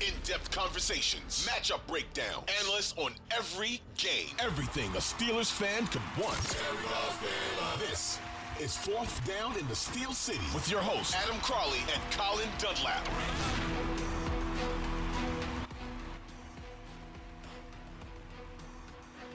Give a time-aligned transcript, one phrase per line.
[0.00, 6.38] In-depth conversations, matchup breakdown, analysts on every game, everything a Steelers fan could want.
[7.78, 8.18] This
[8.60, 13.06] is Fourth Down in the Steel City with your hosts Adam Crowley and Colin Dunlap.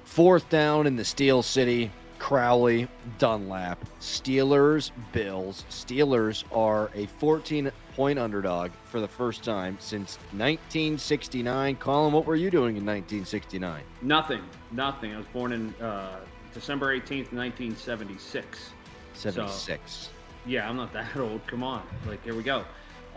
[0.06, 1.90] Fourth down in the Steel City.
[2.22, 2.88] Crowley,
[3.18, 5.66] Dunlap, Steelers, Bills.
[5.72, 11.78] Steelers are a 14 point underdog for the first time since 1969.
[11.78, 13.84] Colin, what were you doing in 1969?
[14.04, 15.16] Nothing, nothing.
[15.16, 16.20] I was born in uh,
[16.54, 18.70] December 18th, 1976.
[19.16, 19.92] 76.
[19.92, 20.10] So,
[20.46, 21.46] yeah, I'm not that old.
[21.48, 21.82] Come on.
[22.08, 22.64] Like, here we go.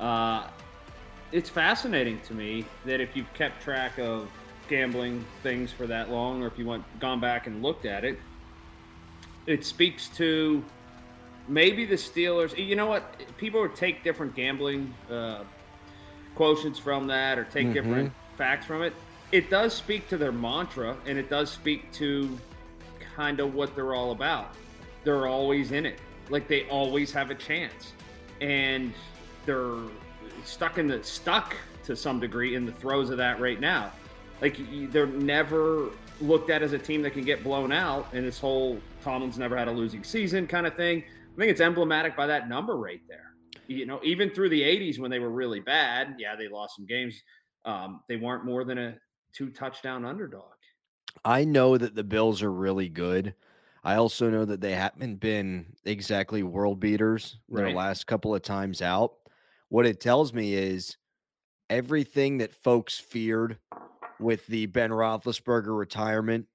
[0.00, 0.48] Uh,
[1.30, 4.30] it's fascinating to me that if you've kept track of
[4.66, 8.18] gambling things for that long, or if you went gone back and looked at it,
[9.46, 10.64] it speaks to
[11.48, 12.56] maybe the Steelers.
[12.56, 13.04] You know what?
[13.36, 15.44] People would take different gambling uh,
[16.36, 17.74] quotients from that, or take Mhm.
[17.74, 18.94] different facts from it.
[19.32, 22.38] It does speak to their mantra, and it does speak to
[23.16, 24.54] kind of what they're all about.
[25.04, 25.98] They're always in it,
[26.30, 27.92] like they always have a chance,
[28.40, 28.92] and
[29.46, 29.76] they're
[30.44, 33.92] stuck in the stuck to some degree in the throes of that right now.
[34.40, 34.58] Like
[34.92, 35.88] they're never
[36.20, 39.56] looked at as a team that can get blown out, and this whole Tomlin's never
[39.56, 41.02] had a losing season kind of thing.
[41.34, 43.34] I think it's emblematic by that number right there.
[43.66, 46.86] You know, even through the '80s when they were really bad, yeah, they lost some
[46.86, 47.20] games.
[47.64, 48.96] Um, they weren't more than a
[49.32, 50.44] two touchdown underdog.
[51.24, 53.34] I know that the Bills are really good.
[53.82, 57.74] I also know that they haven't been exactly world beaters their Right.
[57.74, 59.14] last couple of times out.
[59.68, 60.96] What it tells me is
[61.70, 63.58] everything that folks feared
[64.20, 66.46] with the Ben Roethlisberger retirement,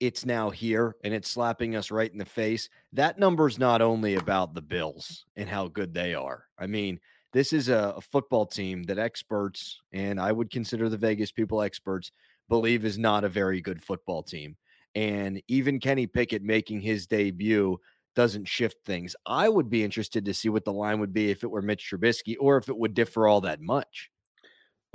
[0.00, 2.68] it's now here and it's slapping us right in the face.
[2.94, 6.44] That number's not only about the Bills and how good they are.
[6.58, 7.00] I mean,
[7.32, 11.62] this is a, a football team that experts, and I would consider the Vegas people
[11.62, 12.10] experts,
[12.48, 14.56] believe is not a very good football team.
[14.94, 17.78] And even Kenny Pickett making his debut
[18.16, 19.14] doesn't shift things.
[19.24, 21.88] I would be interested to see what the line would be if it were Mitch
[21.88, 24.10] Trubisky or if it would differ all that much.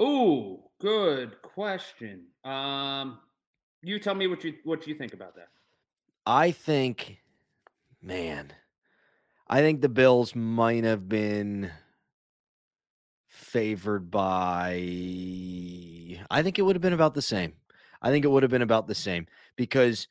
[0.02, 2.26] Ooh, good question.
[2.44, 3.20] Um,
[3.82, 5.50] you tell me what you what you think about that.
[6.26, 7.22] I think,
[8.02, 8.52] man,
[9.48, 11.72] I think the Bills might have been
[13.28, 14.74] favored by.
[16.32, 17.54] I think it would have been about the same.
[18.02, 20.08] I think it would have been about the same because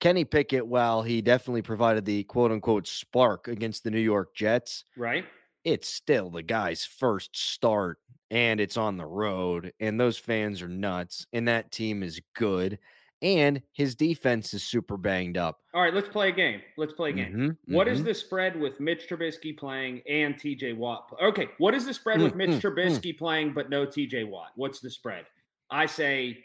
[0.00, 4.84] Kenny Pickett, while he definitely provided the quote unquote spark against the New York Jets,
[4.96, 5.24] right?
[5.64, 7.98] It's still the guy's first start
[8.30, 12.78] and it's on the road, and those fans are nuts, and that team is good,
[13.22, 15.60] and his defense is super banged up.
[15.72, 16.60] All right, let's play a game.
[16.76, 17.32] Let's play a game.
[17.32, 18.08] Mm-hmm, What is mm-hmm.
[18.08, 21.16] the spread with Mitch Trubisky playing and TJ Watt?
[21.22, 22.74] Okay, what is the spread with Mm, Mitch mm, mm.
[22.74, 24.50] Trubisky playing but no TJ Watt?
[24.56, 25.26] What's the spread?
[25.70, 26.44] I say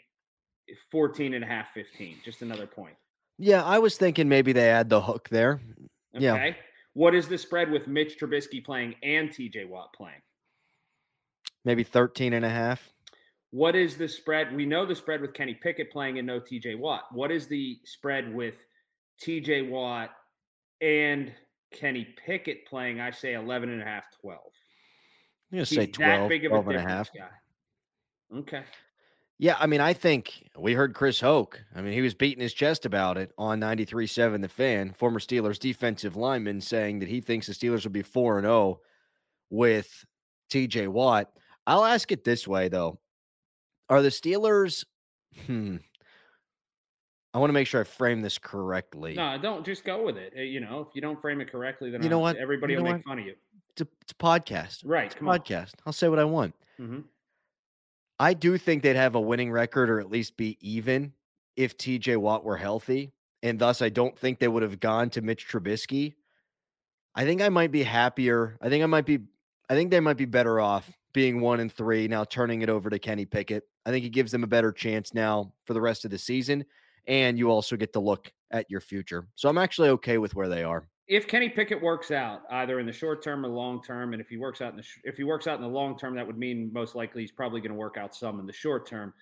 [0.90, 2.18] 14 and a half, 15.
[2.24, 2.94] Just another point.
[3.38, 5.60] Yeah, I was thinking maybe they add the hook there.
[6.14, 6.24] Okay.
[6.24, 6.52] Yeah.
[6.94, 10.20] What is the spread with Mitch Trubisky playing and TJ Watt playing?
[11.64, 12.90] Maybe 13 and a half.
[13.50, 14.54] What is the spread?
[14.54, 17.04] We know the spread with Kenny Pickett playing and no TJ Watt.
[17.12, 18.56] What is the spread with
[19.22, 20.10] TJ Watt
[20.80, 21.32] and
[21.72, 23.00] Kenny Pickett playing?
[23.00, 24.40] I say 11 and a half, 12.
[25.52, 27.10] I'm going to say that 12, big of 12 a and a half.
[27.12, 28.38] guy.
[28.38, 28.62] Okay.
[29.42, 31.64] Yeah, I mean, I think we heard Chris Hoke.
[31.74, 35.58] I mean, he was beating his chest about it on 93.7 The Fan, former Steelers
[35.58, 38.80] defensive lineman, saying that he thinks the Steelers will be 4 and 0
[39.48, 40.04] with
[40.52, 41.30] TJ Watt.
[41.66, 42.98] I'll ask it this way, though.
[43.88, 44.84] Are the Steelers,
[45.46, 45.76] hmm,
[47.32, 49.14] I want to make sure I frame this correctly.
[49.14, 50.34] No, don't just go with it.
[50.36, 52.36] Uh, You know, if you don't frame it correctly, then You know what?
[52.36, 53.36] everybody You will know make fun of you.
[53.70, 54.82] It's a, it's a podcast.
[54.84, 55.06] Right.
[55.06, 55.38] It's a Come on.
[55.38, 55.72] podcast.
[55.86, 56.54] I'll say what I want.
[56.78, 57.04] Mhm.
[58.20, 61.14] I do think they'd have a winning record or at least be even
[61.56, 63.14] if TJ Watt were healthy.
[63.42, 66.16] And thus, I don't think they would have gone to Mitch Trubisky.
[67.14, 68.58] I think I might be happier.
[68.60, 69.20] I think I might be,
[69.70, 72.90] I think they might be better off being one and three, now turning it over
[72.90, 73.64] to Kenny Pickett.
[73.86, 76.66] I think it gives them a better chance now for the rest of the season.
[77.06, 79.28] And you also get to look at your future.
[79.34, 80.86] So I'm actually okay with where they are.
[81.10, 84.28] If Kenny Pickett works out either in the short term or long term, and if
[84.28, 86.24] he works out in the sh- if he works out in the long term, that
[86.24, 89.12] would mean most likely he's probably going to work out some in the short term.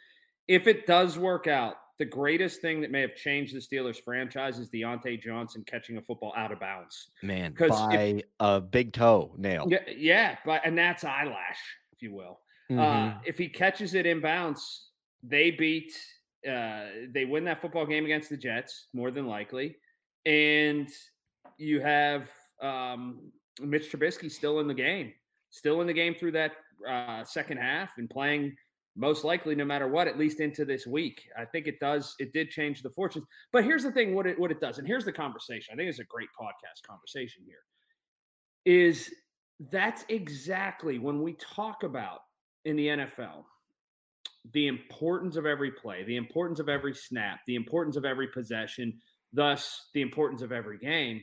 [0.48, 4.58] If it does work out, the greatest thing that may have changed the Steelers franchise
[4.58, 7.10] is Diontae Johnson catching a football out of bounds.
[7.22, 9.66] Man, 'Cause if- by a big toe nail.
[9.70, 11.58] Yeah, yeah, but and that's eyelash,
[11.92, 12.38] if you will.
[12.70, 13.22] Uh, Mhm.
[13.24, 14.90] if he catches it in bounds,
[15.22, 15.92] they beat,
[16.46, 19.78] uh, they win that football game against the Jets more than likely,
[20.26, 20.90] and
[21.58, 22.28] you have
[22.62, 25.12] um, Mitch Trubisky still in the game,
[25.50, 26.52] still in the game through that
[26.88, 28.56] uh, second half and playing
[28.96, 31.22] most likely no matter what, at least into this week.
[31.38, 32.14] I think it does.
[32.18, 33.26] It did change the fortunes.
[33.52, 35.72] But here's the thing: what it what it does, and here's the conversation.
[35.72, 37.62] I think it's a great podcast conversation here.
[38.64, 39.12] Is
[39.70, 42.20] that's exactly when we talk about
[42.64, 43.44] in the NFL
[44.52, 48.98] the importance of every play, the importance of every snap, the importance of every possession,
[49.32, 51.22] thus the importance of every game.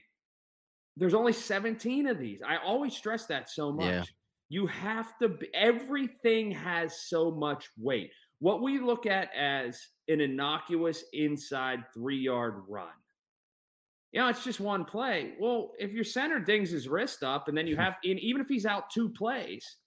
[0.98, 2.42] There's only 17 of these.
[2.46, 3.86] I always stress that so much.
[3.86, 4.04] Yeah.
[4.50, 8.12] You have to, everything has so much weight.
[8.40, 12.88] What we look at as an innocuous inside three yard run,
[14.12, 15.34] you know, it's just one play.
[15.40, 18.48] Well, if your center dings his wrist up and then you have, and even if
[18.48, 19.78] he's out two plays,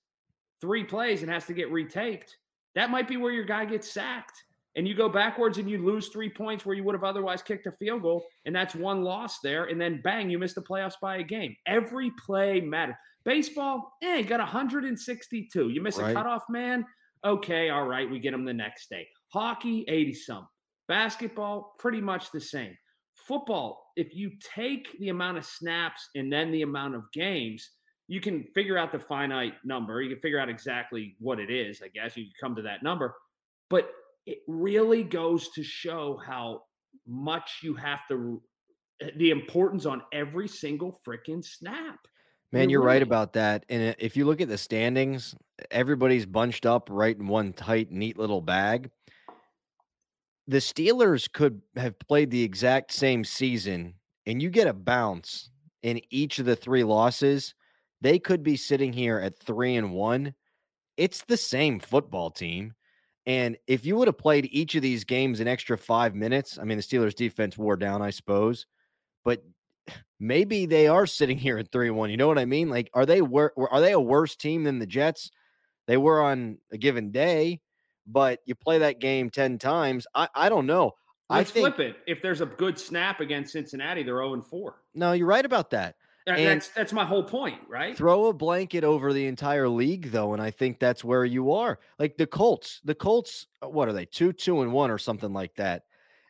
[0.60, 2.30] three plays and has to get retaped,
[2.74, 4.44] that might be where your guy gets sacked.
[4.78, 7.66] And you go backwards and you lose three points where you would have otherwise kicked
[7.66, 8.24] a field goal.
[8.46, 9.64] And that's one loss there.
[9.64, 11.56] And then bang, you miss the playoffs by a game.
[11.66, 12.94] Every play matters.
[13.24, 15.70] Baseball, eh, you got 162.
[15.70, 16.12] You miss Right.
[16.12, 16.86] a cutoff man.
[17.24, 19.08] Okay, all right, we get them the next day.
[19.32, 20.46] Hockey, 80 some.
[20.86, 22.78] Basketball, pretty much the same.
[23.26, 27.68] Football, if you take the amount of snaps and then the amount of games,
[28.06, 30.00] you can figure out the finite number.
[30.00, 32.16] You can figure out exactly what it is, I guess.
[32.16, 33.16] You can come to that number.
[33.68, 33.90] But
[34.28, 36.64] it really goes to show how
[37.06, 38.42] much you have to,
[39.00, 41.98] eh, the importance on every single freaking snap.
[42.52, 43.02] Man, You're you're right right.
[43.02, 43.64] about that.
[43.70, 45.34] And if you look at the standings,
[45.70, 48.90] everybody's bunched up right in one tight, neat little bag.
[50.46, 53.94] The Steelers could have played the exact same season,
[54.26, 55.50] and you get a bounce
[55.82, 57.54] in each of the three losses.
[58.02, 60.34] They could be sitting here at three and one.
[60.98, 62.74] It's the same football team.
[63.28, 66.64] And if you would have played each of these games an extra five minutes, I
[66.64, 68.66] mean, the Steelers defense wore down, I suppose,
[69.22, 69.44] but
[70.18, 72.08] maybe they are sitting here at three one.
[72.08, 72.70] You know what I mean?
[72.70, 75.30] Like, are they wor- are they a worse team than the Jets?
[75.86, 77.60] They were on a given day,
[78.06, 80.06] but you play that game ten times.
[80.14, 80.92] I I don't know.
[81.28, 81.96] Let's think, flip it.
[82.06, 84.76] If there's a good snap against Cincinnati, they're 0 and 4.
[84.94, 85.96] No, you're right about that.
[86.28, 87.96] That, that's that's my whole point, right?
[87.96, 91.78] Throw a blanket over the entire league, though, and I think that's where you are.
[91.98, 94.04] Like the Colts, the Colts, uh, what are they?
[94.04, 95.84] Two, two, and one, or something like that.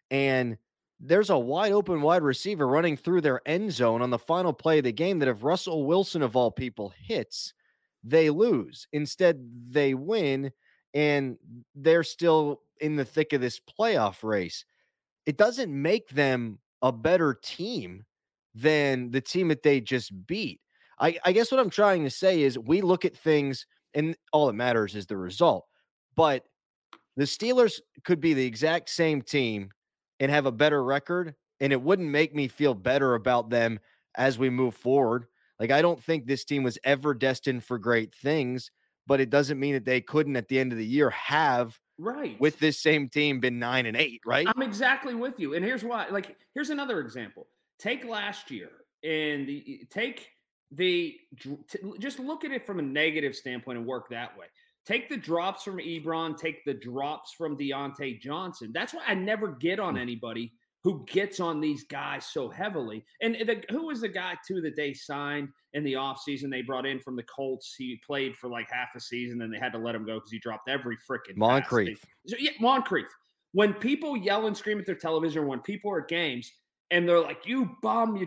[0.09, 0.57] And
[1.01, 4.79] there's a wide open wide receiver running through their end zone on the final play
[4.79, 5.19] of the game.
[5.19, 7.53] That if Russell Wilson of all people hits,
[8.05, 8.87] they lose.
[8.93, 10.53] Instead, they win,
[10.95, 11.39] and
[11.75, 14.65] they're still in the thick of this playoff race.
[15.27, 18.05] It doesn't make them a better team
[18.61, 20.61] than the team that they just beat.
[21.01, 24.47] I, I guess what I'm trying to say is we look at things and all
[24.47, 25.67] that matters is the result.
[26.17, 26.45] But
[27.17, 29.71] the Steelers could be the exact same team
[30.21, 33.79] and have a better record, and it wouldn't make me feel better about them
[34.17, 35.27] as we move forward.
[35.61, 38.71] Like, I don't think this team was ever destined for great things,
[39.07, 42.41] but it doesn't mean that they couldn't at the end of the year have right
[42.41, 44.47] with this same team been nine and eight, right?
[44.55, 45.55] I'm exactly with you.
[45.55, 46.09] And here's why.
[46.09, 47.49] Like, here's another example.
[47.79, 48.71] Take last year
[49.05, 50.29] and the, take
[50.73, 51.17] the
[51.99, 54.47] just look at it from a negative standpoint and work that way.
[54.87, 58.71] Take the drops from Ebron, take the drops from Diontae Johnson.
[58.73, 60.01] That's why I never get on hmm.
[60.01, 60.53] anybody
[60.85, 63.05] who gets on these guys so heavily.
[63.21, 66.51] And the, who was the guy too that they signed in the offseason?
[66.51, 67.75] They brought in from the Colts.
[67.77, 70.31] He played for like half a season, and they had to let him go because
[70.31, 72.03] he dropped every freaking Moncrief.
[72.27, 73.07] So, yeah, Moncrief.
[73.53, 76.53] When people yell and scream at their television, when people are at games
[76.91, 78.27] and they're like, "You bum, you,"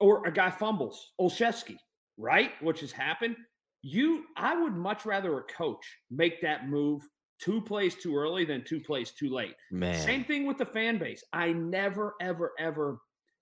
[0.00, 1.76] or a guy fumbles, Olszewski,
[2.16, 2.52] right?
[2.60, 3.36] Which has happened.
[3.82, 7.02] You, I would much rather a coach make that move
[7.38, 9.54] two plays too early than two plays too late.
[9.70, 9.98] Man.
[9.98, 11.22] Same thing with the fan base.
[11.32, 12.98] I never, ever, ever.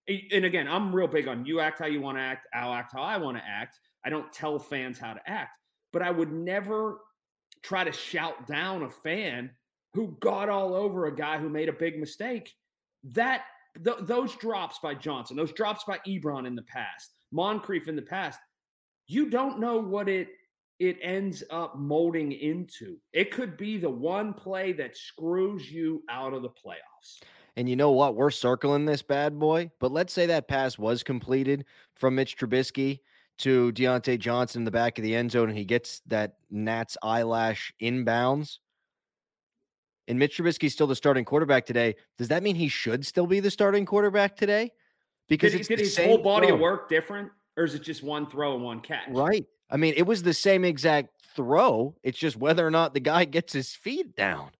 [0.08, 2.46] And again, I'm real big on you act how you want to act.
[2.54, 3.78] I'll act how I want to act.
[4.04, 5.58] I don't tell fans how to act,
[5.92, 6.98] but I would never
[7.62, 9.50] try to shout down a fan
[9.94, 12.52] who got all over a guy who made a big mistake.
[13.12, 13.42] That
[13.84, 18.02] th- those drops by Johnson, those drops by Ebron in the past, Moncrief in the
[18.02, 18.38] past,
[19.06, 20.28] you don't know what it
[20.78, 22.98] it ends up molding into.
[23.14, 27.22] It could be the one play that screws you out of the playoffs.
[27.56, 28.14] And you know what?
[28.14, 31.64] We're circling this bad boy, but let's say that pass was completed
[31.94, 33.00] from Mitch Trubisky
[33.38, 36.98] to Diontae Johnson in the back of the end zone, and he gets that gnat's
[37.02, 38.58] eyelash inbounds.
[40.08, 41.96] And Mitch Trubisky's still the starting quarterback today.
[42.18, 44.70] Does that mean he should still be the starting quarterback today?
[45.28, 46.54] Because did, did his whole body throw.
[46.54, 49.08] of work different, or is it just one throw and one catch?
[49.08, 49.44] Right.
[49.70, 51.96] I mean, it was the same exact throw.
[52.02, 54.50] It's just whether or not the guy gets his feet down.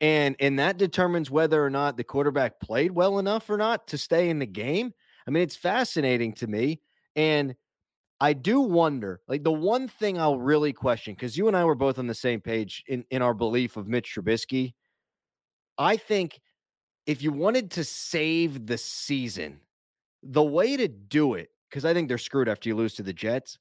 [0.00, 3.98] And and that determines whether or not the quarterback played well enough or not to
[3.98, 4.92] stay in the game.
[5.26, 6.80] I mean, it's fascinating to me.
[7.16, 7.54] And
[8.20, 11.74] I do wonder, like the one thing I'll really question, because you and I were
[11.74, 14.74] both on the same page in, in our belief of Mitch Trubisky.
[15.78, 16.40] I think
[17.06, 19.60] if you wanted to save the season,
[20.22, 23.12] the way to do it, because I think they're screwed after you lose to the
[23.12, 23.58] Jets,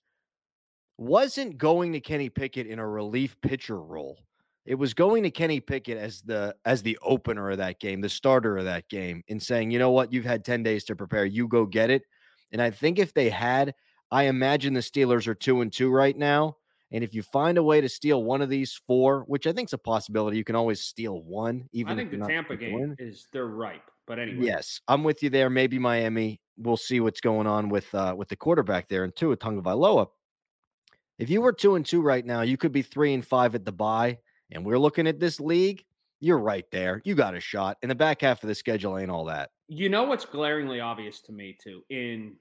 [0.97, 4.19] wasn't going to Kenny Pickett in a relief pitcher role.
[4.65, 8.07] It was going to Kenny Pickett as the as the opener of that game, the
[8.07, 11.25] starter of that game, and saying, you know what, you've had 10 days to prepare.
[11.25, 12.03] You go get it.
[12.53, 13.73] And I think if they had,
[14.09, 16.57] I imagine the Steelers are two and two right now.
[16.93, 19.69] And if you find a way to steal one of these four, which I think
[19.69, 21.67] is a possibility, you can always steal one.
[21.73, 22.95] Even I think the Tampa game win.
[22.99, 23.89] is they're ripe.
[24.05, 25.49] But anyway, yes, I'm with you there.
[25.49, 26.39] Maybe Miami.
[26.55, 30.07] We'll see what's going on with uh, with the quarterback there and Tua Tagovailoa.
[31.17, 33.65] If you were two and two right now, you could be three and five at
[33.65, 34.19] the bye.
[34.51, 35.83] And we're looking at this league.
[36.19, 37.01] You're right there.
[37.05, 37.77] You got a shot.
[37.81, 39.49] And the back half of the schedule ain't all that.
[39.67, 41.81] You know what's glaringly obvious to me too.
[41.89, 42.35] In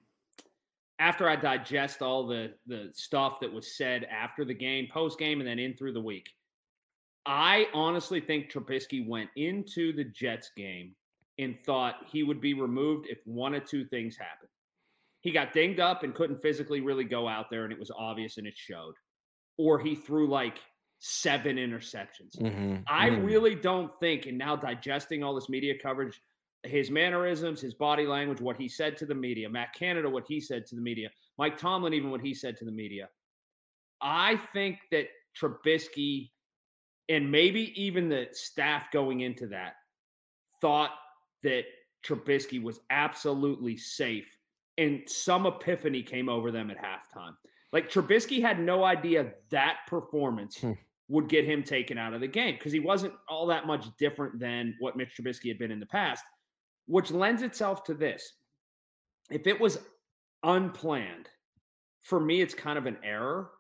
[1.02, 5.40] after I digest all the the stuff that was said after the game, post game,
[5.40, 6.30] and then in through the week,
[7.26, 10.94] I honestly think Trubisky went into the Jets game
[11.38, 14.48] and thought he would be removed if one of two things happened
[15.22, 18.38] he got dinged up and couldn't physically really go out there, and it was obvious
[18.38, 18.94] and it showed.
[19.56, 20.58] Or he threw like
[20.98, 22.36] seven interceptions.
[22.38, 22.78] Mm-hmm.
[22.88, 23.24] I mm-hmm.
[23.24, 26.20] really don't think, and now digesting all this media coverage,
[26.64, 30.40] his mannerisms, his body language, what he said to the media, Matt Canada, what he
[30.40, 33.08] said to the media, Mike Tomlin, even what he said to the media.
[34.00, 35.08] I think that
[35.40, 36.30] Trubisky
[37.08, 39.74] and maybe even the staff going into that
[40.60, 40.92] thought
[41.42, 41.64] that
[42.04, 44.36] Trubisky was absolutely safe
[44.78, 47.34] and some epiphany came over them at halftime.
[47.72, 50.72] Like Trubisky had no idea that performance hmm.
[51.08, 54.38] would get him taken out of the game because he wasn't all that much different
[54.38, 56.24] than what Mitch Trubisky had been in the past,
[56.86, 58.34] which lends itself to this.
[59.30, 59.78] If it was
[60.42, 61.28] unplanned,
[62.02, 63.52] for me, it's kind of an error.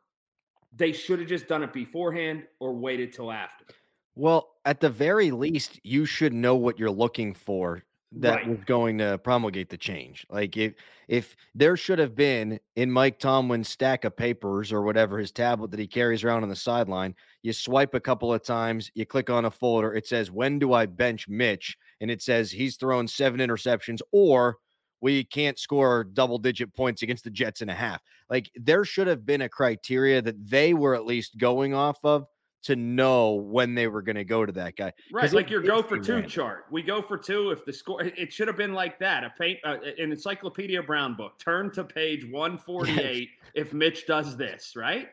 [0.72, 3.66] They should have just done it beforehand or waited till after.
[4.14, 7.82] Well, at the very least, you should know what you're looking for
[8.14, 8.46] that Right.
[8.46, 10.26] was going to promulgate the change.
[10.28, 10.74] Like if
[11.08, 15.70] if there should have been in Mike Tomlin's stack of papers or whatever his tablet
[15.70, 19.30] that he carries around on the sideline, you swipe a couple of times, you click
[19.30, 23.08] on a folder, it says when do I bench Mitch and it says he's thrown
[23.08, 24.58] seven interceptions or
[25.00, 28.02] we can't score double digit points against the Jets in a half.
[28.28, 32.26] Like there should have been a criteria that they were at least going off of
[32.64, 34.92] to know when they were going to go to that guy.
[35.12, 36.66] Right, like it your go for two chart.
[36.70, 38.02] We go for two if the score.
[38.02, 39.24] It should have been like that.
[39.24, 41.38] A paint, uh, an Encyclopedia Brown book.
[41.40, 44.74] Turn to page one forty eight if Mitch does this.
[44.76, 45.08] Right.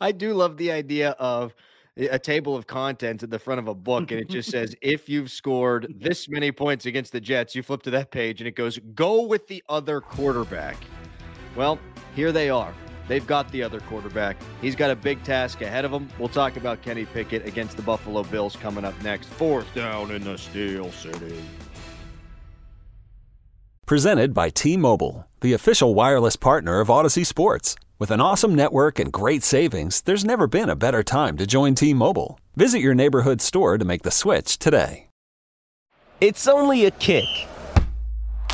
[0.00, 1.54] I do love the idea of
[1.98, 4.74] a a table of contents at the front of a book, and it just says,
[4.82, 8.48] if you've scored this many points against the Jets, you flip to that page and
[8.48, 10.76] it goes, go with the other quarterback.
[11.56, 11.78] Well,
[12.14, 12.72] here they are.
[13.08, 14.36] They've got the other quarterback.
[14.60, 16.08] He's got a big task ahead of him.
[16.18, 19.26] We'll talk about Kenny Pickett against the Buffalo Bills coming up next.
[19.26, 21.42] Fourth down in the Steel City.
[23.86, 27.76] Presented by T Mobile, the official wireless partner of Audacy Sports.
[28.02, 31.76] With an awesome network and great savings, there's never been a better time to join
[31.76, 32.40] T Mobile.
[32.56, 35.06] Visit your neighborhood store to make the switch today.
[36.20, 37.28] It's only a kick,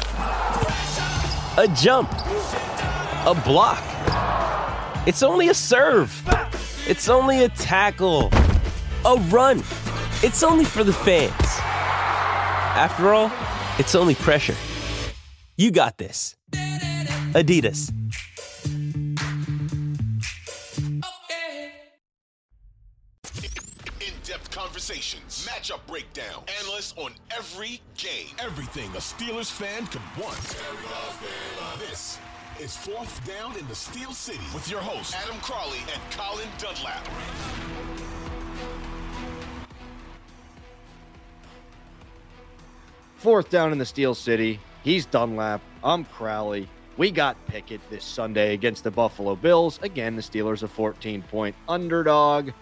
[0.05, 3.83] a jump, a block.
[5.07, 6.13] It's only a serve.
[6.87, 8.29] It's only a tackle,
[9.07, 9.61] a run.
[10.23, 11.33] It's only for the fans.
[12.77, 13.33] After all,
[13.79, 14.57] it's only pressure.
[15.57, 16.37] You got this.
[17.33, 17.98] Adidas.
[24.89, 30.39] Conversations, matchup breakdown, analysts on every game, everything a Steelers fan could want.
[31.79, 32.19] This
[32.59, 37.07] is Fourth Down in the Steel City with your hosts Adam Crowley and Colin Dunlap.
[43.17, 44.59] Fourth down in the Steel City.
[44.85, 45.61] He's Dunlap.
[45.85, 46.67] I'm Crowley.
[46.97, 49.79] We got Pickett this Sunday against the Buffalo Bills.
[49.83, 52.53] Again, the Steelers a 14 point underdog.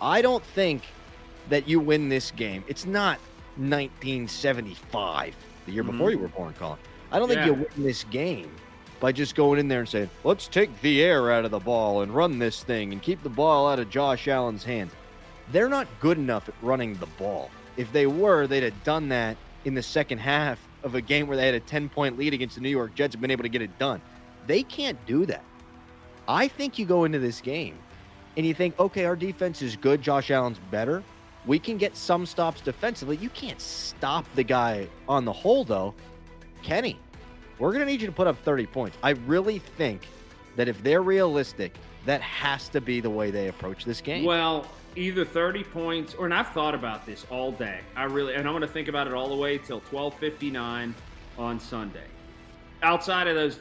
[0.00, 0.82] I don't think
[1.48, 2.64] that you win this game.
[2.68, 3.18] It's not
[3.56, 5.34] 1975,
[5.66, 5.92] the year mm-hmm.
[5.92, 6.78] before you were born, Colin.
[7.12, 7.46] I don't think Yeah.
[7.46, 8.50] you win this game
[9.00, 12.02] by just going in there and saying, let's take the air out of the ball
[12.02, 14.92] and run this thing and keep the ball out of Josh Allen's hands.
[15.52, 17.50] They're not good enough at running the ball.
[17.76, 21.36] If they were, they'd have done that in the second half of a game where
[21.36, 23.48] they had a 10 point lead against the New York Jets and been able to
[23.48, 24.00] get it done.
[24.46, 25.44] They can't do that.
[26.26, 27.76] I think you go into this game
[28.36, 30.02] and you think, okay, our defense is good.
[30.02, 31.02] Josh Allen's better.
[31.46, 33.16] We can get some stops defensively.
[33.16, 35.94] You can't stop the guy on the hole, though.
[36.62, 36.98] Kenny,
[37.58, 38.96] we're going to need you to put up 30 points.
[39.02, 40.06] I really think
[40.56, 41.74] that if they're realistic,
[42.06, 44.24] that has to be the way they approach this game.
[44.24, 47.80] Well, either 30 points or and I've thought about this all day.
[47.96, 50.94] I really and I'm going to think about it all the way till 12:59
[51.38, 52.06] on Sunday.
[52.82, 53.58] Outside of those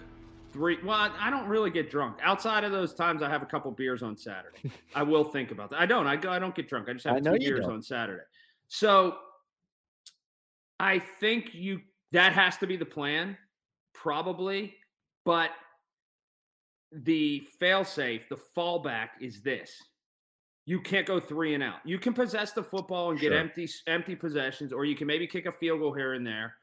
[0.54, 2.18] three, well, I- don't really get drunk.
[2.22, 4.72] Outside of those times I have a couple beers on Saturday.
[4.96, 5.80] I will think about that.
[5.82, 6.08] I don't.
[6.08, 6.88] I go I don't get drunk.
[6.90, 7.74] I just have I two beers don't.
[7.74, 8.24] on Saturday.
[8.68, 9.18] So
[10.80, 13.38] I think you that has to be the plan
[13.94, 14.76] probably,
[15.26, 15.50] but
[16.92, 19.72] the failsafe, the fallback is this.
[20.66, 21.78] You can't go three and out.
[21.84, 23.38] You can possess the football and get Sure.
[23.40, 26.56] empty empty possessions, or you can maybe kick a field goal here and there,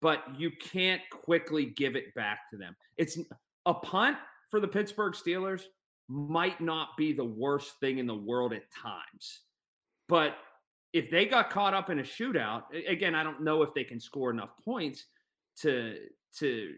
[0.00, 2.76] but you can't quickly give it back to them.
[2.96, 3.18] It's
[3.66, 4.16] a punt
[4.50, 5.62] for the Pittsburgh Steelers
[6.08, 9.40] might not be the worst thing in the world at times.
[10.08, 10.36] But
[10.92, 14.00] if they got caught up in a shootout, again, I don't know if they can
[14.00, 15.04] score enough points
[15.60, 15.96] to
[16.38, 16.74] to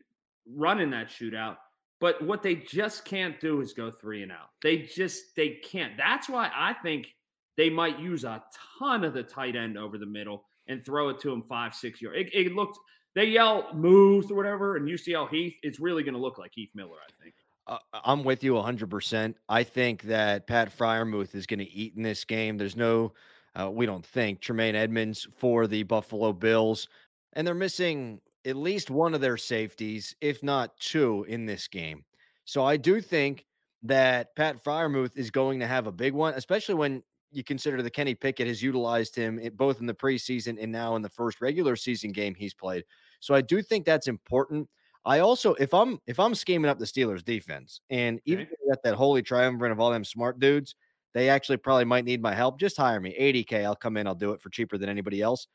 [0.56, 1.56] run in that shootout.
[2.00, 4.48] But what they just can't do is go three and out.
[4.62, 5.96] They just they can't.
[5.96, 7.14] That's why I think
[7.56, 8.42] they might use a
[8.78, 12.00] ton of the tight end over the middle and throw it to him five, six
[12.00, 12.18] yards.
[12.18, 12.78] It, it looked
[13.14, 15.56] they yell moves or whatever, and UCL Heath.
[15.62, 17.34] It's really going to look like Heath Miller, I think.
[17.66, 19.34] Uh, I'm with you 100%.
[19.48, 22.56] I think that Pat Freiermuth is going to eat in this game.
[22.56, 23.12] There's no,
[23.54, 26.88] uh, we don't think, Tremaine Edmunds for the Buffalo Bills.
[27.34, 32.04] And they're missing at least one of their safeties, if not two, in this game.
[32.44, 33.46] So I do think
[33.82, 37.90] that Pat Freiermuth is going to have a big one, especially when you consider that
[37.90, 41.40] Kenny Pickett has utilized him in, both in the preseason and now in the first
[41.40, 42.84] regular season game he's played.
[43.20, 44.68] So I do think that's important.
[45.04, 48.94] I also, if I'm if I'm scheming up the Steelers defense, and even got that
[48.94, 50.74] holy triumvirate of all them smart dudes,
[51.14, 52.60] they actually probably might need my help.
[52.60, 53.64] Just hire me, 80k.
[53.64, 54.06] I'll come in.
[54.06, 55.46] I'll do it for cheaper than anybody else.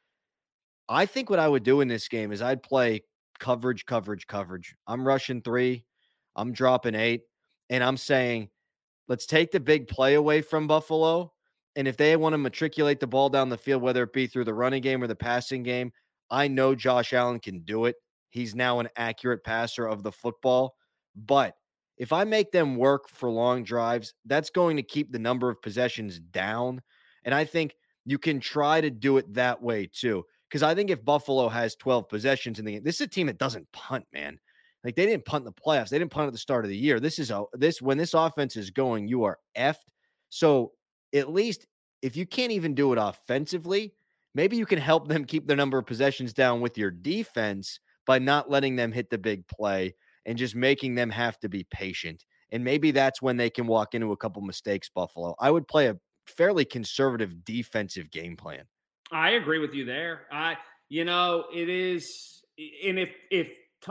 [0.89, 3.03] I think what I would do in this game is I'd play
[3.39, 4.75] coverage, coverage, coverage.
[4.87, 5.85] I'm rushing three,
[6.35, 7.21] I'm dropping eight,
[7.69, 8.49] and I'm saying,
[9.07, 11.33] let's take the big play away from Buffalo
[11.75, 14.45] And if they want to matriculate the ball down the field, whether it be through
[14.45, 15.91] the running game or the passing game,
[16.29, 17.95] I know Josh Allen can do it.
[18.29, 20.75] He's now an accurate passer of the football.
[21.15, 21.55] But
[21.97, 25.61] if I make them work for long drives, that's going to keep the number of
[25.61, 26.81] possessions down.
[27.23, 30.25] And I think you can try to do it that way too.
[30.49, 33.27] Because I think if Buffalo has 12 possessions in the game, this is a team
[33.27, 34.39] that doesn't punt, man.
[34.83, 35.89] Like they didn't punt in the playoffs.
[35.89, 36.99] They didn't punt at the start of the year.
[36.99, 39.87] This is a this when this offense is going, you are effed.
[40.29, 40.73] So
[41.15, 41.65] at least
[42.01, 43.93] if you can't even do it offensively,
[44.33, 48.19] maybe you can help them keep their number of possessions down with your defense by
[48.19, 52.25] not letting them hit the big play and just making them have to be patient.
[52.51, 55.35] And maybe that's when they can walk into a couple mistakes, Buffalo.
[55.39, 55.97] I would play a
[56.27, 58.63] fairly conservative defensive game plan.
[59.11, 60.27] I agree with you there.
[60.31, 60.57] I,
[60.89, 62.43] you know, it is,
[62.85, 63.49] and if if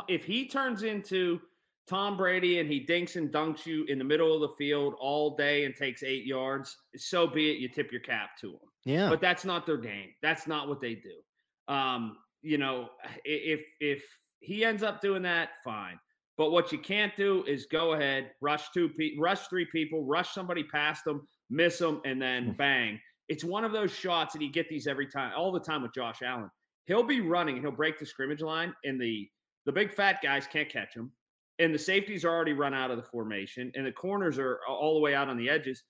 [0.09, 1.41] if he turns into
[1.88, 5.37] Tom Brady and he dinks and dunks you in the middle of the field all
[5.37, 7.59] day and takes eight yards, so be it.
[7.59, 8.59] You tip your cap to him.
[8.85, 10.11] Yeah, but that's not their game.
[10.23, 11.73] That's not what they do.
[11.73, 12.88] Um, you know,
[13.25, 14.05] if if
[14.40, 15.99] he ends up doing that, fine.
[16.37, 20.35] But what you can't do is go ahead, rush two, pe- rush three people, rush
[20.35, 22.57] somebody past them, miss them, and then mm.
[22.57, 23.01] bang.
[23.29, 25.94] It's one of those shots, and you get these every time, all the time with
[25.94, 26.51] Josh Allen.
[26.87, 29.29] He'll be running and he'll break the scrimmage line, and the
[29.64, 31.11] the big fat guys can't catch him,
[31.59, 34.95] and the safeties are already run out of the formation, and the corners are all
[34.95, 35.83] the way out on the edges.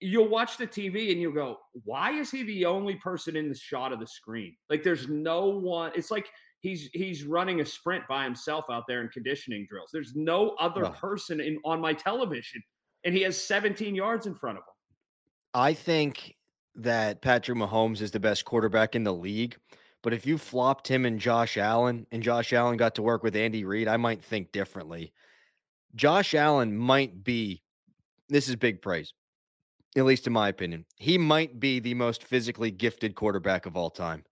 [0.00, 3.54] You'll watch the TV and you'll go, "Why is he the only person in the
[3.54, 4.54] shot of the screen?
[4.68, 6.28] Like, there's no one." It's like
[6.60, 9.90] he's he's running a sprint by himself out there in conditioning drills.
[9.92, 10.90] There's no other oh.
[10.90, 12.62] person in on my television,
[13.04, 14.74] and he has 17 yards in front of him.
[15.54, 16.36] I think
[16.74, 19.56] that Patrick Mahomes is the best quarterback in the league.
[20.06, 23.34] But if you flopped him and Josh Allen and Josh Allen got to work with
[23.34, 25.12] Andy Reid, I might think differently.
[25.96, 27.60] Josh Allen might be,
[28.28, 29.12] this is big praise,
[29.96, 30.84] at least in my opinion.
[30.94, 34.22] He might be the most physically gifted quarterback of all time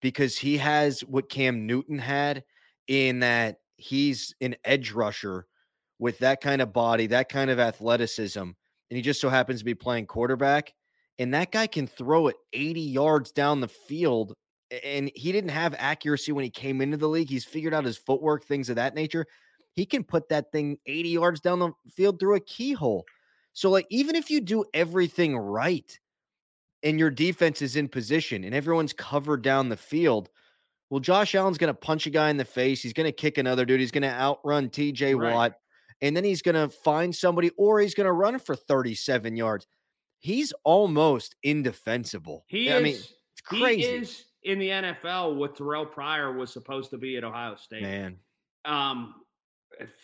[0.00, 2.42] because he has what Cam Newton had
[2.86, 5.46] in that he's an edge rusher
[5.98, 8.40] with that kind of body, that kind of athleticism.
[8.40, 8.54] And
[8.88, 10.72] he just so happens to be playing quarterback
[11.18, 14.32] and that guy can throw it 80 yards down the field.
[14.84, 17.30] And he didn't have accuracy when he came into the league.
[17.30, 19.26] He's figured out his footwork, things of that nature.
[19.74, 23.04] He can put that thing 80 yards down the field through a keyhole.
[23.52, 25.98] So, like, even if you do everything right
[26.82, 30.28] and your defense is in position and everyone's covered down the field,
[30.90, 32.82] well, Josh Allen's going to punch a guy in the face.
[32.82, 33.80] He's going to kick another dude.
[33.80, 35.34] He's going to outrun TJ right.
[35.34, 35.54] Watt.
[36.00, 39.66] And then he's going to find somebody or he's going to run for 37 yards
[40.18, 42.44] he's almost indefensible.
[42.48, 43.82] He I is, mean, it's crazy.
[43.82, 47.82] He is in the NFL what Terrelle Pryor was supposed to be at Ohio State.
[47.82, 48.16] Man.
[48.64, 49.14] Um,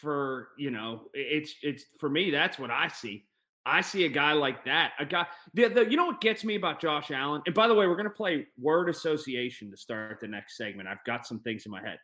[0.00, 3.26] for you know, it's it's for me, that's what I see.
[3.66, 4.92] I see a guy like that.
[4.98, 7.42] A guy the, the you know what gets me about Josh Allen?
[7.46, 10.88] And by the way, we're gonna play word association to start the next segment.
[10.88, 11.98] I've got some things in my head.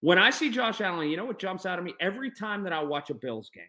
[0.00, 2.72] When I see Josh Allen, you know what jumps out of me every time that
[2.72, 3.64] I watch a Bills game?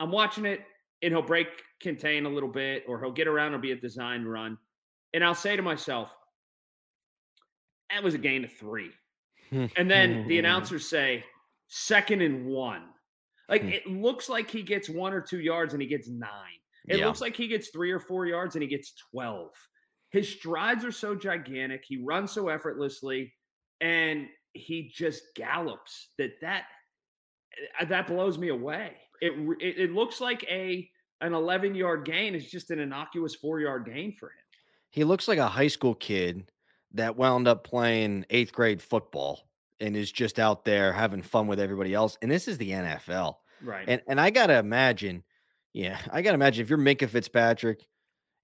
[0.00, 0.60] I'm watching it
[1.02, 1.48] and he'll break
[1.80, 4.58] contain a little bit, or he'll get around and be a design run.
[5.14, 6.14] And I'll say to myself,
[7.92, 8.90] that was a gain of three.
[9.52, 11.24] and then the announcers say,
[11.68, 12.82] second and one.
[13.48, 13.68] Like hmm.
[13.68, 16.30] it looks like he gets one or two yards and he gets nine.
[16.88, 17.06] It yeah.
[17.06, 19.50] looks like he gets three or four yards and he gets 12.
[20.10, 21.84] His strides are so gigantic.
[21.86, 23.32] He runs so effortlessly
[23.80, 26.64] and he just gallops that that
[27.80, 28.92] uh, that blows me away.
[29.20, 30.88] It, it, it looks like a
[31.20, 34.44] an 11 yard gain is just an innocuous four yard gain for him.
[34.90, 36.50] He looks like a high school kid
[36.94, 39.48] that wound up playing eighth grade football
[39.80, 42.18] and is just out there having fun with everybody else.
[42.22, 43.36] And this is the NFL.
[43.62, 43.84] Right.
[43.88, 45.24] And and I gotta imagine,
[45.72, 47.86] yeah, I gotta imagine if you're Minkah Fitzpatrick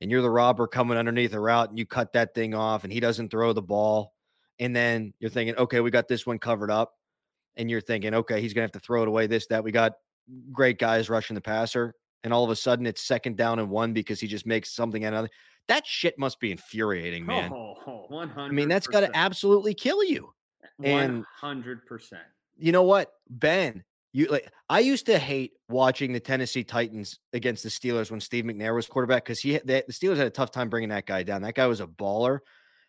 [0.01, 2.93] and you're the robber coming underneath a route and you cut that thing off and
[2.93, 4.13] he doesn't throw the ball,
[4.59, 6.95] and then you're thinking, okay, we got this one covered up,
[7.57, 9.65] and you're thinking, okay, he's gonna have to throw it away, this, that.
[9.65, 9.93] We got
[10.53, 11.95] great guys rushing the passer,
[12.27, 15.05] and all of a sudden it's second down and one because he just makes something
[15.05, 15.31] out of it.
[15.69, 17.53] That shit must be infuriating, man.
[17.53, 20.35] Oh, 100 I mean, that's got to absolutely kill you.
[20.83, 21.81] And 100%.
[22.59, 23.85] You know what, Ben?
[24.13, 28.45] You like I used to hate watching the Tennessee Titans against the Steelers when Steve
[28.45, 31.43] McNair was quarterback because he the Steelers had a tough time bringing that guy down.
[31.43, 32.41] That guy was a baller.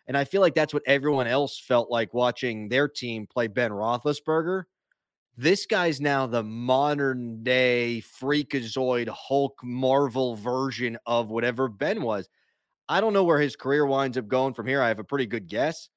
[0.07, 3.71] And I feel like that's what everyone else felt like watching their team play Ben
[3.71, 4.63] Roethlisberger.
[5.37, 12.27] This guy's now the modern day freakazoid Hulk Marvel version of whatever Ben was.
[12.89, 14.81] I don't know where his career winds up going from here.
[14.81, 15.89] I have a pretty good guess.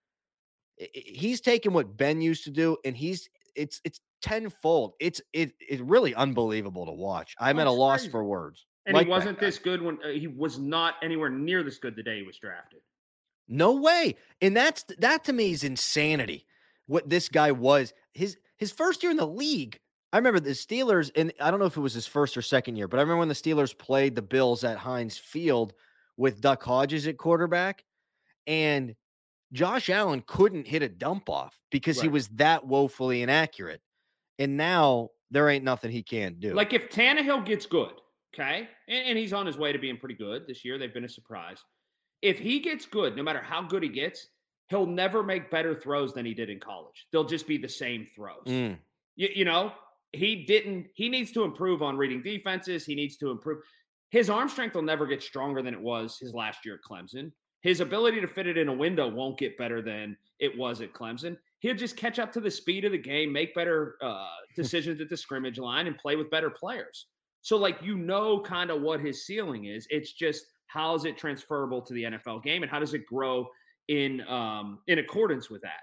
[0.76, 4.92] He's taken what Ben used to do, and he's it's it's tenfold.
[5.00, 7.34] It's it it's really unbelievable to watch.
[7.38, 8.66] I'm oh, at a loss for words.
[8.84, 11.96] And like he wasn't this good when uh, he was not anywhere near this good
[11.96, 12.80] the day he was drafted.
[13.48, 14.16] No way.
[14.42, 16.46] And that's that to me is insanity.
[16.86, 19.80] What this guy was his his first year in the league.
[20.12, 22.76] I remember the Steelers, and I don't know if it was his first or second
[22.76, 25.72] year, but I remember when the Steelers played the Bills at Heinz Field
[26.16, 27.84] with Duck Hodges at quarterback,
[28.46, 28.94] and
[29.52, 33.80] Josh Allen couldn't hit a dump off because he was that woefully inaccurate.
[34.38, 36.54] And now there ain't nothing he can't do.
[36.54, 37.92] Like if Tannehill gets good,
[38.34, 40.78] okay, and, and he's on his way to being pretty good this year.
[40.78, 41.58] They've been a surprise.
[42.22, 44.28] If he gets good, no matter how good he gets,
[44.70, 47.06] he'll never make better throws than he did in college.
[47.12, 48.46] They'll just be the same throws.
[48.46, 48.78] Mm.
[49.16, 49.72] You, you know,
[50.12, 50.86] he didn't.
[50.94, 52.86] He needs to improve on reading defenses.
[52.86, 53.58] He needs to improve.
[54.10, 57.30] His arm strength will never get stronger than it was his last year at Clemson.
[57.62, 60.94] His ability to fit it in a window won't get better than it was at
[60.94, 61.36] Clemson.
[61.58, 65.10] He'll just catch up to the speed of the game, make better uh, decisions at
[65.10, 67.06] the scrimmage line, and play with better players.
[67.42, 69.86] So, like, you know, kind of what his ceiling is.
[69.90, 73.48] It's just how is it transferable to the NFL game, and how does it grow
[73.88, 75.80] in um, in accordance with that?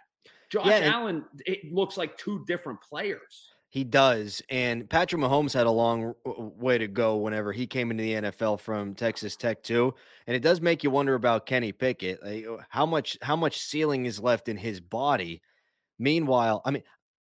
[0.49, 3.49] Josh Yeah, Allen, it looks like two different players.
[3.69, 4.41] He does.
[4.49, 8.61] And Patrick Mahomes had a long way to go whenever he came into the NFL
[8.61, 9.93] from Texas Tech too.
[10.25, 12.23] And it does make you wonder about Kenny Pickett.
[12.23, 15.41] Like, uh, how much how much ceiling is left in his body?
[15.99, 16.83] Meanwhile, I mean,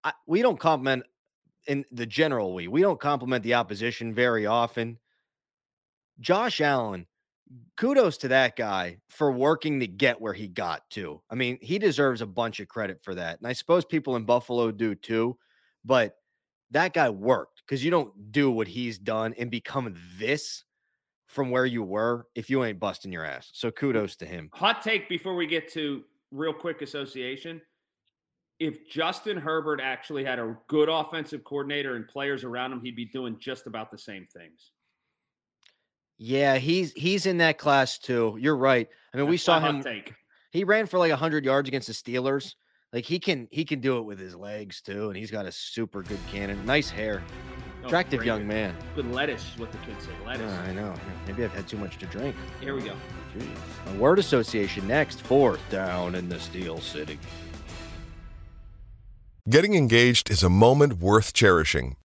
[0.05, 1.05] I, we don't compliment
[1.67, 4.99] in the general we we don't compliment the opposition very often.
[6.21, 7.07] Josh Allen,
[7.77, 11.21] kudos to that guy for working to get where he got to.
[11.31, 13.39] I mean, he deserves a bunch of credit for that.
[13.39, 15.37] And I suppose people in Buffalo do too,
[15.85, 16.17] but
[16.71, 20.65] that guy worked because you don't do what he's done and become this
[21.27, 23.51] from where you were if you ain't busting your ass.
[23.53, 24.51] So kudos to him.
[24.55, 27.61] Hot take before we get to real quick association.
[28.59, 33.05] If Justin Herbert actually had a good offensive coordinator and players around him, he'd be
[33.05, 34.73] doing just about the same things.
[36.19, 38.37] Yeah, he's he's in that class too.
[38.41, 38.89] You're right.
[39.13, 40.15] I mean, we saw him take.
[40.51, 42.55] he ran for like 100 yards against the Steelers.
[42.93, 45.53] Like he can he can do it with his legs too and he's got a
[45.53, 46.65] super good cannon.
[46.65, 47.23] Nice hair.
[47.83, 48.27] Oh, Attractive great.
[48.27, 48.75] young man.
[48.95, 50.11] Good lettuce, is what the kids say.
[50.25, 50.51] Lettuce.
[50.51, 50.95] Yeah, I know.
[51.27, 52.35] Maybe I've had too much to drink.
[52.61, 52.95] Here we go.
[53.37, 53.95] Jeez.
[53.95, 55.21] A word association next.
[55.23, 57.19] Fourth down in the Steel City.
[59.49, 61.97] Getting engaged is a moment worth cherishing.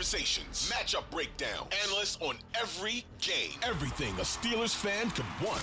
[0.00, 5.60] In-depth conversations, matchup breakdown, analysts on every game, everything a Steelers fan could want.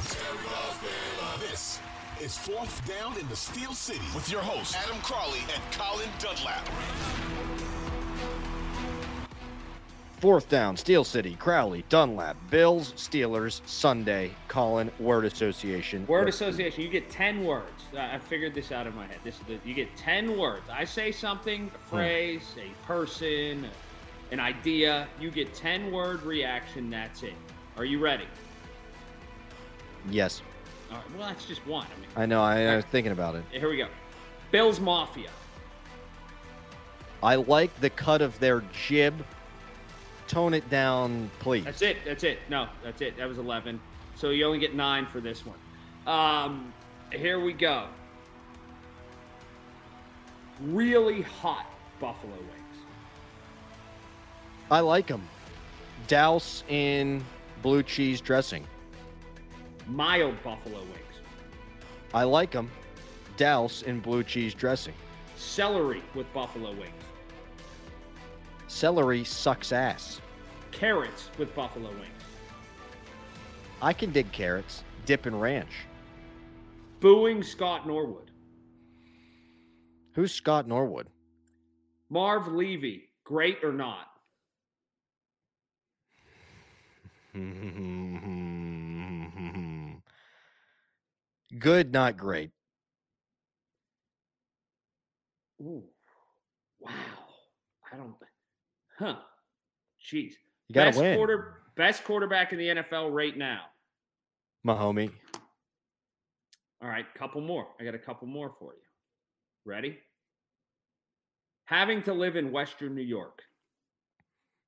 [1.40, 1.80] This
[2.22, 6.68] is Fourth Down in the Steel City with your hosts Adam Crowley and Colin Dunlap.
[10.20, 16.08] Fourth down, Steel City, Crowley, Dunlap, Bills, Steelers, Sunday, Colin, Word Association.
[16.08, 16.84] Word association.
[16.84, 17.84] You get ten words.
[17.96, 19.20] I I figured this out in my head.
[19.24, 20.64] This is the, you get ten words.
[20.72, 21.96] I say something, a hmm.
[21.96, 23.68] phrase, a person,
[24.32, 25.08] an idea.
[25.20, 26.90] You get ten word reaction.
[26.90, 27.34] That's it.
[27.78, 28.26] Are you ready?
[30.10, 30.42] Yes,
[30.90, 31.86] All right, well, that's just one.
[31.86, 32.42] I mean, I know.
[32.42, 33.44] I, I was thinking about it.
[33.52, 33.88] here we go.
[34.52, 35.30] Bills Mafia.
[37.22, 39.26] I like the cut of their jib.
[40.28, 41.66] Tone it down, please.
[41.66, 41.98] That's it.
[42.06, 42.40] That's it.
[42.50, 43.18] No, that's it.
[43.18, 43.80] That was 11.
[44.16, 45.58] So you only get nine for this one.
[46.06, 46.74] Um,
[47.12, 47.88] here we go.
[50.62, 51.66] Really hot
[52.00, 52.57] buffalo wings.
[54.70, 55.28] I like them.
[56.08, 57.24] Douse in
[57.62, 58.66] blue cheese dressing.
[59.88, 61.22] Mild buffalo wings.
[62.14, 62.70] I like them.
[63.38, 64.94] Douse in blue cheese dressing.
[65.38, 66.92] Celery with buffalo wings.
[68.68, 70.20] Celery sucks ass.
[70.72, 72.24] Carrots with buffalo wings.
[73.82, 74.84] I can dig carrots.
[75.06, 75.86] Dip in ranch.
[77.00, 78.32] Booing Scott Norwood.
[80.14, 81.08] Who's Scott Norwood?
[82.10, 83.10] Marv Levy.
[83.24, 84.08] Great or not?
[91.60, 92.50] Good, not great.
[95.62, 95.84] Ooh,
[96.80, 96.92] wow.
[97.92, 98.16] I don't.
[98.98, 99.18] Huh.
[100.02, 100.34] Jeez.
[100.68, 101.16] You gotta best win.
[101.16, 103.62] Quarter, best quarterback in the NFL right now.
[104.66, 105.12] Mahomie.
[106.82, 107.68] All right, couple more.
[107.80, 108.82] I got a couple more for you.
[109.66, 109.98] Ready?
[111.66, 113.42] Having to live in Western New York.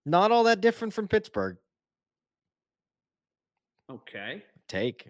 [0.05, 1.57] Not all that different from Pittsburgh.
[3.89, 4.43] Okay.
[4.67, 5.09] Take.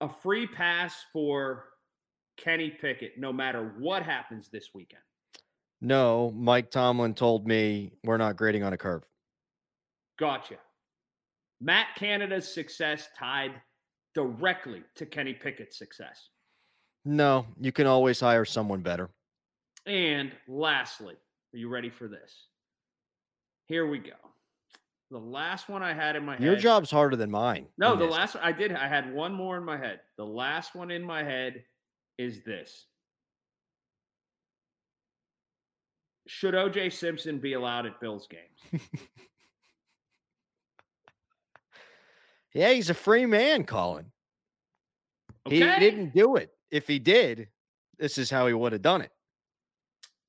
[0.00, 1.64] A free pass for
[2.36, 5.02] Kenny Pickett, no matter what happens this weekend.
[5.80, 9.04] No, Mike Tomlin told me we're not grading on a curve.
[10.18, 10.56] Gotcha.
[11.60, 13.52] Matt Canada's success tied
[14.14, 16.28] directly to Kenny Pickett's success.
[17.04, 19.10] No, you can always hire someone better.
[19.86, 21.14] And lastly,
[21.52, 22.48] are you ready for this?
[23.66, 24.12] Here we go.
[25.14, 26.42] The last one I had in my head.
[26.42, 27.68] Your job's harder than mine.
[27.78, 28.72] No, the last I did.
[28.72, 30.00] I had one more in my head.
[30.16, 31.62] The last one in my head
[32.18, 32.86] is this:
[36.26, 38.82] Should OJ Simpson be allowed at Bills games?
[42.56, 44.12] Yeah, he's a free man, Colin.
[45.48, 46.50] He didn't do it.
[46.70, 47.48] If he did,
[47.98, 49.10] this is how he would have done it.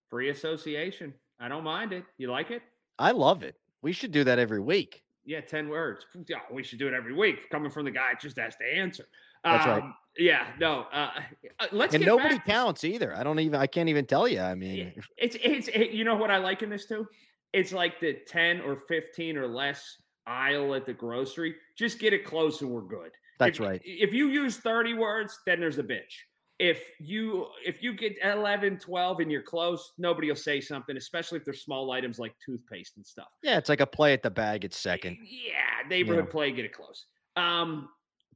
[0.10, 1.14] Free association.
[1.40, 2.04] I don't mind it.
[2.18, 2.64] You like it?
[2.98, 3.56] I love it.
[3.86, 5.04] We should do that every week.
[5.26, 6.08] Yeah, ten words.
[6.28, 7.48] Yeah, we should do it every week.
[7.52, 9.06] Coming from the guy just has to answer.
[9.44, 9.84] That's right.
[9.84, 10.88] Um, Yeah, no.
[10.92, 11.12] Uh,
[11.60, 13.16] uh, let's and nobody back- counts either.
[13.16, 14.40] I don't even I can't even tell you.
[14.40, 17.06] I mean, It's it's it, you know what I like in this too?
[17.54, 21.54] It's like the 10 or 15 or less aisle at the grocery.
[21.78, 23.12] Just get it close and we're good.
[23.38, 23.82] That's If- right.
[23.86, 26.24] If you use 30 words, then there's a bitch.
[26.58, 31.38] If you if you get 11, 12 and you're close, nobody will say something, especially
[31.38, 33.28] if they're small items like toothpaste and stuff.
[33.44, 35.18] yeah, it's like a play at the bag at second.
[35.22, 37.08] Yeah, neighborhood play, get it close.
[37.36, 37.90] Um,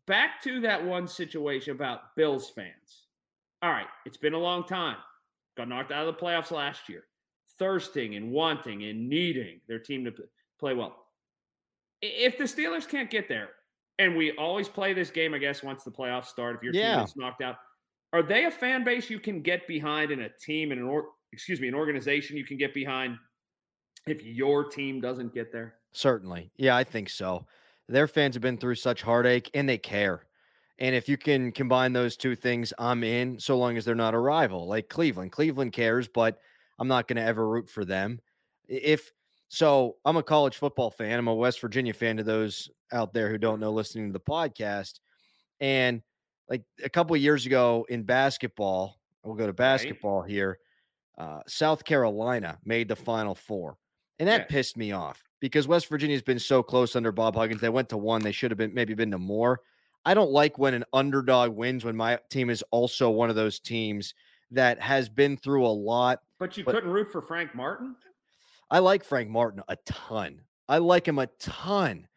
[0.05, 3.05] back to that one situation about Bills fans.
[3.61, 4.97] All right, it's been a long time.
[5.55, 7.05] Got knocked out of the playoffs last year.
[7.57, 10.13] Thirsting and wanting and needing their team to
[10.59, 11.05] play well.
[12.01, 13.49] If the Steelers can't get there,
[13.97, 16.95] and we always play this game, I guess, once the playoffs start, if your Yeah.
[16.97, 17.57] team is knocked out,
[18.13, 21.09] are they a fan base you can get behind in a team and an or
[21.31, 23.17] excuse me, an organization you can get behind
[24.07, 25.75] if your team doesn't get there?
[25.91, 26.51] Certainly.
[26.57, 27.45] Yeah, I think so.
[27.87, 30.25] Their fans have been through such heartache and they care.
[30.79, 34.13] And if you can combine those two things, I'm in so long as they're not
[34.13, 35.31] a rival like Cleveland.
[35.31, 36.39] Cleveland cares, but
[36.79, 38.19] I'm not going to ever root for them.
[38.67, 39.11] If
[39.49, 41.19] so, I'm a college football fan.
[41.19, 44.19] I'm a West Virginia fan to those out there who don't know listening to the
[44.19, 44.99] podcast.
[45.59, 46.01] And
[46.49, 50.59] like a couple of years ago in basketball, we'll go to basketball here.
[51.17, 53.77] Uh, South Carolina made the Final Four,
[54.17, 54.45] and that Yeah.
[54.47, 57.61] pissed me off because West Virginia's been so close under Bob Huggins.
[57.61, 59.61] They went to one; they should have been maybe been to more.
[60.05, 63.59] I don't like when an underdog wins when my team is also one of those
[63.59, 64.13] teams
[64.51, 66.21] that has been through a lot.
[66.39, 67.95] But you But- couldn't root for Frank Martin?
[68.71, 70.41] I like Frank Martin a ton.
[70.69, 72.07] I like him a ton.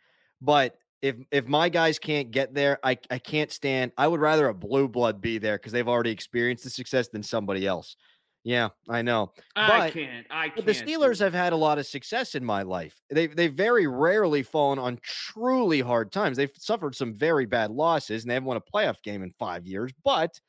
[0.41, 3.93] But if if my guys can't get there, I I can't stand.
[3.99, 7.23] I would rather a blue blood be there because they've already experienced the success than
[7.23, 7.97] somebody else.
[8.45, 9.33] Yeah, I know.
[9.55, 10.27] I But- can't.
[10.31, 10.67] I can't.
[10.67, 13.01] the Steelers have had a lot of success in my life.
[13.11, 16.37] They they very rarely fallen on truly hard times.
[16.37, 19.67] They've suffered some very bad losses and they haven't won a playoff game in five
[19.67, 19.93] years.
[20.05, 20.41] But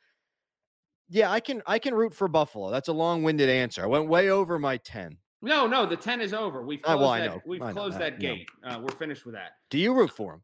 [1.09, 2.71] yeah, I can I can root for Buffalo.
[2.71, 3.83] That's a long-winded answer.
[3.83, 5.17] I went way over my 10.
[5.43, 6.63] No, no, the 10 is over.
[6.63, 7.41] We've closed well, I that, know.
[7.45, 8.35] We've I know closed that, that, yeah.
[8.35, 8.49] gate.
[8.63, 9.57] Uh, we're finished with that.
[9.69, 10.41] Do you root for them?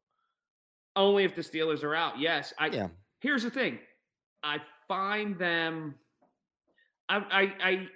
[0.95, 2.19] Only if the Steelers are out.
[2.19, 2.53] Yes.
[2.59, 2.89] I Yeah.
[3.21, 3.79] here's the thing.
[4.43, 4.57] I
[4.87, 5.95] find them
[7.09, 7.87] I I I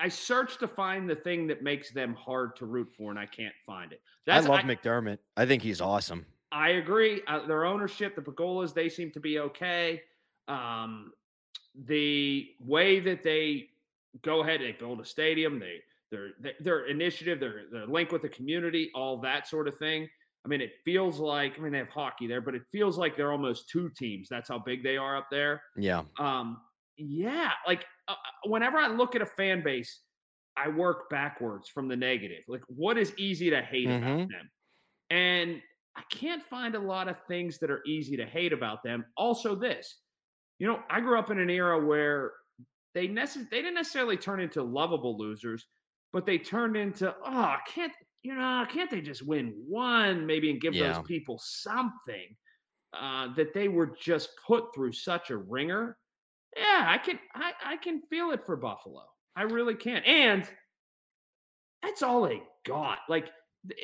[0.00, 3.26] I search to find the thing that makes them hard to root for, and I
[3.26, 4.00] can't find it.
[4.28, 5.18] I love McDermott.
[5.36, 6.26] I think he's awesome.
[6.52, 7.22] I agree.
[7.26, 10.02] Uh, their ownership, the Pegulas, they seem to be okay.
[10.46, 11.12] Um,
[11.86, 13.68] the way that they
[14.22, 18.28] go ahead, they build a stadium, they their their, initiative, their their link with the
[18.28, 20.08] community, all that sort of thing.
[20.44, 23.16] I mean, it feels like I mean they have hockey there, but it feels like
[23.16, 24.28] they're almost two teams.
[24.30, 25.62] That's how big they are up there.
[25.76, 26.04] Yeah.
[26.18, 26.62] Um,
[26.96, 30.02] yeah, like uh, uh, whenever I look at a fan base,
[30.56, 32.44] I work backwards from the negative.
[32.48, 34.28] Like, what is easy to hate about Mhm.
[34.28, 34.50] them?
[35.10, 35.62] And
[35.96, 39.06] I can't find a lot of things that are easy to hate about them.
[39.16, 40.02] Also, this,
[40.58, 42.32] you know, I grew up in an era where
[42.94, 45.66] they necess- they didn't necessarily turn into lovable losers,
[46.12, 47.92] but they turned into oh, can't
[48.22, 50.92] you know, can't they just win one maybe and give Yeah.
[50.92, 52.36] those people something
[52.92, 55.96] uh, that they were just put through such a ringer?
[56.56, 59.04] Yeah, I can I, I can feel it for Buffalo.
[59.36, 60.02] I really can.
[60.04, 60.48] And
[61.82, 62.98] that's all they got.
[63.08, 63.30] Like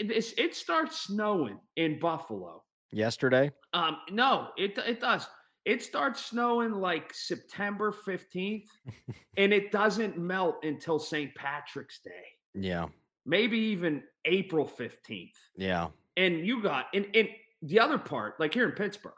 [0.06, 2.64] this it starts snowing in Buffalo.
[2.92, 3.50] Yesterday?
[3.72, 5.26] Um no, it it does.
[5.64, 8.66] It starts snowing like September 15th,
[9.36, 11.34] and it doesn't melt until St.
[11.34, 12.10] Patrick's Day.
[12.54, 12.88] Yeah.
[13.24, 15.30] Maybe even April 15th.
[15.56, 15.88] Yeah.
[16.16, 17.28] And you got and, and
[17.62, 19.12] the other part, like here in Pittsburgh,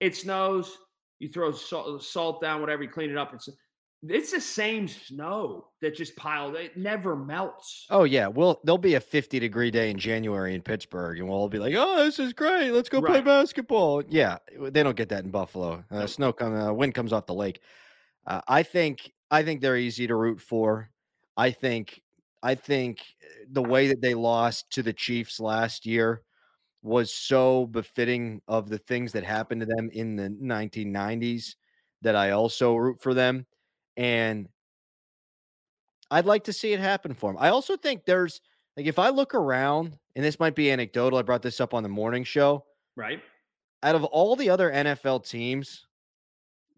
[0.00, 0.76] it snows,
[1.18, 3.32] you throw salt, salt down, whatever, you clean it up.
[3.32, 3.48] It's
[4.10, 6.56] it's the same snow that just piled.
[6.56, 7.86] It never melts.
[7.90, 11.38] Oh yeah, well there'll be a 50 degree day in January in Pittsburgh, and we'll
[11.38, 12.70] all be like, "Oh, this is great.
[12.70, 15.84] Let's go play basketball." Yeah, they don't get that in Buffalo.
[15.90, 17.60] Uh, snow come, uh, wind comes off the lake.
[18.26, 20.90] Uh, I think I think they're easy to root for.
[21.36, 22.02] I think
[22.42, 26.22] I think uh, the way that they lost to the Chiefs last year
[26.82, 31.56] was so befitting of the things that happened to them in the 1990s
[32.02, 33.46] that I also root for them.
[33.96, 34.48] And
[36.10, 37.36] I'd like to see it happen for him.
[37.38, 38.40] I also think there's
[38.76, 41.82] like if I look around, and this might be anecdotal, I brought this up on
[41.82, 42.64] the morning show.
[42.94, 43.20] Right.
[43.82, 45.86] Out of all the other NFL teams,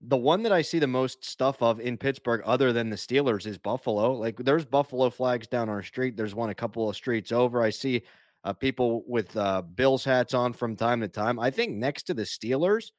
[0.01, 3.47] the one that I see the most stuff of in Pittsburgh, other than the Steelers,
[3.47, 4.13] is Buffalo.
[4.13, 6.17] Like there's Buffalo flags down our street.
[6.17, 7.63] There's one a couple of streets over.
[7.63, 8.03] I see
[8.45, 11.41] uh, people with uh, Bills hats on from time to time.
[11.41, 12.93] I think next to the Steelers,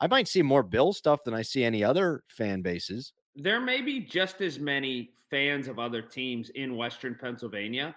[0.00, 3.12] I might see more Bill stuff than I see any other fan bases.
[3.34, 7.94] There may be just as many fans of other teams in Western Pennsylvania,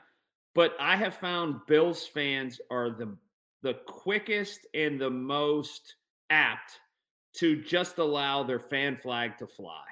[0.53, 3.17] but I have found Bills fans are the
[3.61, 5.95] the quickest and the most
[6.29, 6.79] apt
[7.33, 9.83] to just allow their fan flag to fly.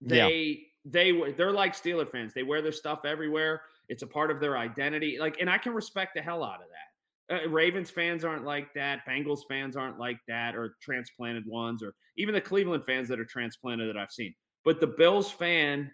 [0.00, 0.26] Yeah.
[0.26, 2.34] They they they're like Steeler fans.
[2.34, 3.62] They wear their stuff everywhere.
[3.88, 5.18] It's a part of their identity.
[5.18, 7.44] Like, and I can respect the hell out of that.
[7.44, 9.00] Uh, Ravens fans aren't like that.
[9.08, 13.24] Bengals fans aren't like that, or transplanted ones, or even the Cleveland fans that are
[13.24, 14.34] transplanted that I've seen.
[14.64, 15.90] But the Bills fan,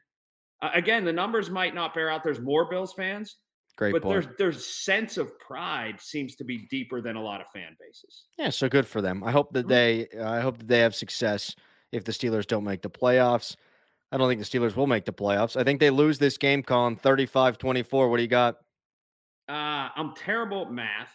[0.62, 2.22] uh, again, the numbers might not bear out.
[2.22, 3.36] There's more Bills fans,
[3.76, 4.12] Great but point.
[4.24, 8.24] there's there's sense of pride seems to be deeper than a lot of fan bases.
[8.36, 9.22] Yeah, so good for them.
[9.24, 11.54] I hope that they I hope that they have success
[11.92, 13.56] if the Steelers don't make the playoffs.
[14.10, 15.54] I don't think the Steelers will make the playoffs.
[15.58, 18.08] I think they lose this game, Colin, 35-24.
[18.10, 18.56] What do you got?
[19.48, 21.12] Uh, I'm terrible at math,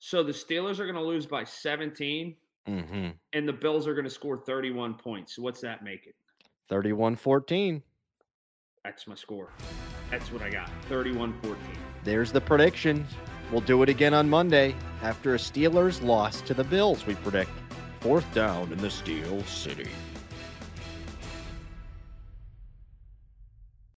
[0.00, 2.36] so the Steelers are going to lose by 17,
[2.68, 3.08] Mm-hmm.
[3.34, 5.36] and the Bills are going to score 31 points.
[5.36, 6.14] So what's that make it?
[6.70, 7.82] 31-14.
[8.84, 9.48] That's my score.
[10.10, 10.70] That's what I got.
[10.88, 11.56] 31 14.
[12.04, 13.06] There's the prediction.
[13.50, 17.50] We'll do it again on Monday after a Steelers loss to the Bills, we predict.
[18.00, 19.88] Fourth down in the Steel City.